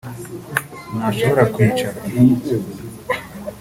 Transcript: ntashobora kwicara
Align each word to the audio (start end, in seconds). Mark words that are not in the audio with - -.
ntashobora 0.95 1.43
kwicara 1.53 1.99